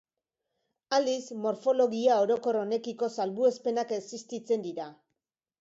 Aldiz, 0.97 1.27
morfologia 1.43 2.17
orokor 2.23 2.59
honekiko 2.63 3.13
salbuespenak 3.19 3.97
existitzen 4.03 4.69
dira. 4.69 4.93